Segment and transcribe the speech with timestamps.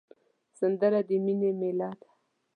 [0.59, 2.09] سندره د مینې میله ده